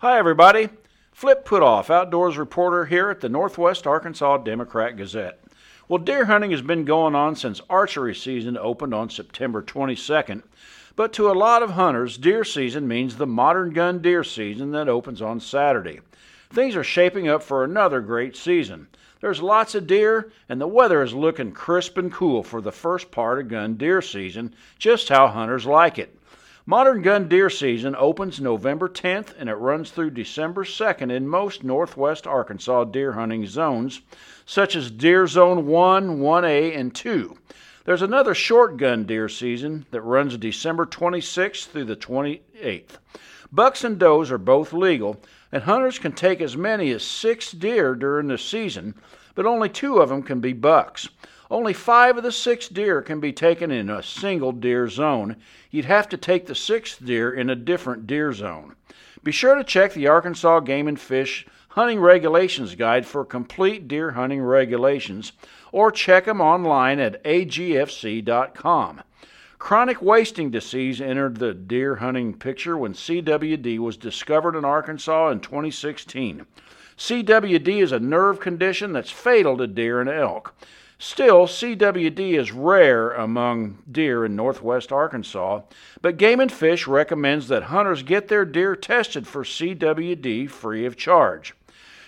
Hi, 0.00 0.16
everybody. 0.16 0.68
Flip 1.10 1.44
Putthoff, 1.44 1.90
outdoors 1.90 2.38
reporter 2.38 2.84
here 2.84 3.10
at 3.10 3.20
the 3.20 3.28
Northwest 3.28 3.84
Arkansas 3.84 4.36
Democrat 4.36 4.96
Gazette. 4.96 5.40
Well, 5.88 5.98
deer 5.98 6.26
hunting 6.26 6.52
has 6.52 6.62
been 6.62 6.84
going 6.84 7.16
on 7.16 7.34
since 7.34 7.60
archery 7.68 8.14
season 8.14 8.56
opened 8.56 8.94
on 8.94 9.10
September 9.10 9.60
22nd, 9.60 10.44
but 10.94 11.12
to 11.14 11.28
a 11.28 11.34
lot 11.34 11.64
of 11.64 11.70
hunters, 11.70 12.16
deer 12.16 12.44
season 12.44 12.86
means 12.86 13.16
the 13.16 13.26
modern 13.26 13.72
gun 13.72 14.00
deer 14.00 14.22
season 14.22 14.70
that 14.70 14.88
opens 14.88 15.20
on 15.20 15.40
Saturday. 15.40 15.98
Things 16.48 16.76
are 16.76 16.84
shaping 16.84 17.26
up 17.26 17.42
for 17.42 17.64
another 17.64 18.00
great 18.00 18.36
season. 18.36 18.86
There's 19.20 19.42
lots 19.42 19.74
of 19.74 19.88
deer, 19.88 20.30
and 20.48 20.60
the 20.60 20.68
weather 20.68 21.02
is 21.02 21.12
looking 21.12 21.50
crisp 21.50 21.98
and 21.98 22.12
cool 22.12 22.44
for 22.44 22.60
the 22.60 22.70
first 22.70 23.10
part 23.10 23.40
of 23.40 23.48
gun 23.48 23.74
deer 23.74 24.00
season, 24.00 24.54
just 24.78 25.08
how 25.08 25.26
hunters 25.26 25.66
like 25.66 25.98
it. 25.98 26.16
Modern 26.68 27.00
gun 27.00 27.28
deer 27.28 27.48
season 27.48 27.96
opens 27.96 28.42
November 28.42 28.90
10th 28.90 29.32
and 29.38 29.48
it 29.48 29.54
runs 29.54 29.90
through 29.90 30.10
December 30.10 30.64
2nd 30.64 31.10
in 31.10 31.26
most 31.26 31.64
northwest 31.64 32.26
Arkansas 32.26 32.84
deer 32.84 33.12
hunting 33.12 33.46
zones, 33.46 34.02
such 34.44 34.76
as 34.76 34.90
Deer 34.90 35.26
Zone 35.26 35.66
1, 35.66 36.18
1A, 36.18 36.76
and 36.76 36.94
2. 36.94 37.38
There's 37.88 38.02
another 38.02 38.34
short 38.34 38.76
gun 38.76 39.04
deer 39.04 39.30
season 39.30 39.86
that 39.92 40.02
runs 40.02 40.36
December 40.36 40.84
26th 40.84 41.68
through 41.68 41.86
the 41.86 41.96
28th. 41.96 42.98
Bucks 43.50 43.82
and 43.82 43.98
does 43.98 44.30
are 44.30 44.36
both 44.36 44.74
legal, 44.74 45.22
and 45.50 45.62
hunters 45.62 45.98
can 45.98 46.12
take 46.12 46.42
as 46.42 46.54
many 46.54 46.90
as 46.90 47.02
six 47.02 47.50
deer 47.50 47.94
during 47.94 48.28
the 48.28 48.36
season, 48.36 48.94
but 49.34 49.46
only 49.46 49.70
two 49.70 50.00
of 50.00 50.10
them 50.10 50.22
can 50.22 50.38
be 50.38 50.52
bucks. 50.52 51.08
Only 51.50 51.72
five 51.72 52.18
of 52.18 52.24
the 52.24 52.30
six 52.30 52.68
deer 52.68 53.00
can 53.00 53.20
be 53.20 53.32
taken 53.32 53.70
in 53.70 53.88
a 53.88 54.02
single 54.02 54.52
deer 54.52 54.90
zone. 54.90 55.36
You'd 55.70 55.86
have 55.86 56.10
to 56.10 56.18
take 56.18 56.44
the 56.44 56.54
sixth 56.54 57.02
deer 57.02 57.32
in 57.32 57.48
a 57.48 57.56
different 57.56 58.06
deer 58.06 58.34
zone. 58.34 58.76
Be 59.24 59.32
sure 59.32 59.56
to 59.56 59.64
check 59.64 59.92
the 59.92 60.06
Arkansas 60.06 60.60
Game 60.60 60.86
and 60.86 60.98
Fish 60.98 61.46
Hunting 61.70 62.00
Regulations 62.00 62.74
Guide 62.74 63.06
for 63.06 63.24
complete 63.24 63.88
deer 63.88 64.12
hunting 64.12 64.42
regulations, 64.42 65.32
or 65.72 65.90
check 65.90 66.24
them 66.24 66.40
online 66.40 66.98
at 66.98 67.22
agfc.com. 67.24 69.02
Chronic 69.58 70.00
wasting 70.00 70.50
disease 70.50 71.00
entered 71.00 71.36
the 71.38 71.52
deer 71.52 71.96
hunting 71.96 72.32
picture 72.34 72.76
when 72.76 72.94
CWD 72.94 73.78
was 73.80 73.96
discovered 73.96 74.56
in 74.56 74.64
Arkansas 74.64 75.30
in 75.30 75.40
2016. 75.40 76.46
CWD 76.96 77.82
is 77.82 77.92
a 77.92 78.00
nerve 78.00 78.40
condition 78.40 78.92
that's 78.92 79.10
fatal 79.10 79.56
to 79.56 79.66
deer 79.66 80.00
and 80.00 80.08
elk. 80.08 80.54
Still, 81.00 81.46
CWD 81.46 82.36
is 82.36 82.50
rare 82.50 83.12
among 83.12 83.78
deer 83.88 84.24
in 84.24 84.34
northwest 84.34 84.90
Arkansas, 84.90 85.60
but 86.02 86.16
Game 86.16 86.40
and 86.40 86.50
Fish 86.50 86.88
recommends 86.88 87.46
that 87.46 87.64
hunters 87.64 88.02
get 88.02 88.26
their 88.26 88.44
deer 88.44 88.74
tested 88.74 89.24
for 89.24 89.44
CWD 89.44 90.50
free 90.50 90.84
of 90.84 90.96
charge. 90.96 91.54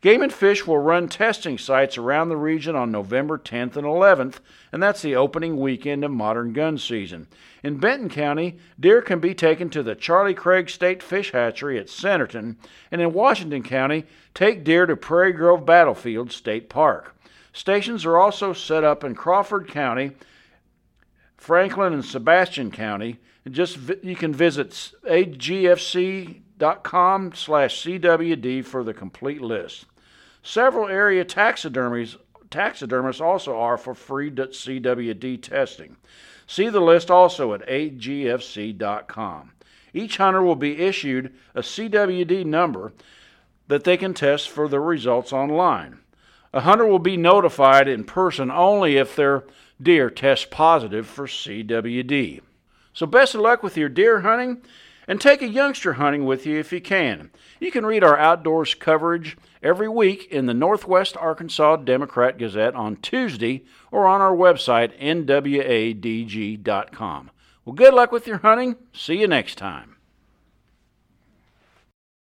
Game 0.00 0.20
and 0.20 0.32
Fish 0.32 0.66
will 0.66 0.78
run 0.78 1.06
testing 1.06 1.58
sites 1.58 1.96
around 1.96 2.28
the 2.28 2.36
region 2.36 2.74
on 2.74 2.90
November 2.90 3.38
10th 3.38 3.76
and 3.76 3.86
11th, 3.86 4.40
and 4.72 4.82
that's 4.82 5.00
the 5.00 5.14
opening 5.14 5.58
weekend 5.58 6.02
of 6.02 6.10
modern 6.10 6.52
gun 6.52 6.76
season. 6.76 7.28
In 7.62 7.78
Benton 7.78 8.08
County, 8.08 8.58
deer 8.80 9.00
can 9.00 9.20
be 9.20 9.32
taken 9.32 9.70
to 9.70 9.84
the 9.84 9.94
Charlie 9.94 10.34
Craig 10.34 10.68
State 10.68 11.04
Fish 11.04 11.30
Hatchery 11.30 11.78
at 11.78 11.86
Centerton, 11.86 12.56
and 12.90 13.00
in 13.00 13.12
Washington 13.12 13.62
County, 13.62 14.06
take 14.34 14.64
deer 14.64 14.86
to 14.86 14.96
Prairie 14.96 15.32
Grove 15.32 15.64
Battlefield 15.64 16.32
State 16.32 16.68
Park. 16.68 17.14
Stations 17.52 18.04
are 18.04 18.16
also 18.16 18.52
set 18.52 18.82
up 18.84 19.04
in 19.04 19.14
Crawford 19.14 19.68
County, 19.68 20.12
Franklin 21.36 21.92
and 21.92 22.04
Sebastian 22.04 22.70
County. 22.70 23.18
And 23.44 23.54
just 23.54 23.78
you 24.02 24.16
can 24.16 24.32
visit 24.32 24.70
agfc.com 25.04 26.12
slash 27.34 27.82
cwd 27.84 28.64
for 28.64 28.84
the 28.84 28.94
complete 28.94 29.42
list. 29.42 29.86
Several 30.42 30.88
area 30.88 31.24
taxidermies 31.24 32.16
taxidermists 32.50 33.20
also 33.20 33.58
are 33.58 33.76
for 33.76 33.94
free 33.94 34.30
CWD 34.30 35.42
testing. 35.42 35.96
See 36.46 36.68
the 36.68 36.80
list 36.80 37.10
also 37.10 37.54
at 37.54 37.66
agfc.com. 37.66 39.52
Each 39.94 40.16
hunter 40.16 40.42
will 40.42 40.56
be 40.56 40.78
issued 40.78 41.34
a 41.54 41.60
CWD 41.62 42.44
number 42.44 42.92
that 43.68 43.84
they 43.84 43.96
can 43.96 44.14
test 44.14 44.48
for 44.50 44.68
the 44.68 44.80
results 44.80 45.32
online. 45.32 46.01
A 46.52 46.60
hunter 46.60 46.86
will 46.86 46.98
be 46.98 47.16
notified 47.16 47.88
in 47.88 48.04
person 48.04 48.50
only 48.50 48.96
if 48.96 49.16
their 49.16 49.44
deer 49.80 50.10
tests 50.10 50.46
positive 50.50 51.06
for 51.06 51.26
CWD. 51.26 52.40
So, 52.92 53.06
best 53.06 53.34
of 53.34 53.40
luck 53.40 53.62
with 53.62 53.78
your 53.78 53.88
deer 53.88 54.20
hunting 54.20 54.62
and 55.08 55.20
take 55.20 55.42
a 55.42 55.48
youngster 55.48 55.94
hunting 55.94 56.24
with 56.24 56.46
you 56.46 56.58
if 56.58 56.72
you 56.72 56.80
can. 56.80 57.30
You 57.58 57.70
can 57.70 57.86
read 57.86 58.04
our 58.04 58.18
outdoors 58.18 58.74
coverage 58.74 59.36
every 59.62 59.88
week 59.88 60.26
in 60.30 60.46
the 60.46 60.54
Northwest 60.54 61.16
Arkansas 61.16 61.76
Democrat 61.76 62.36
Gazette 62.38 62.74
on 62.74 62.96
Tuesday 62.96 63.64
or 63.90 64.06
on 64.06 64.20
our 64.20 64.34
website, 64.34 64.98
nwadg.com. 65.00 66.10
Well, 67.64 67.74
good 67.74 67.94
luck 67.94 68.12
with 68.12 68.26
your 68.26 68.38
hunting. 68.38 68.76
See 68.92 69.20
you 69.20 69.28
next 69.28 69.56
time. 69.56 69.96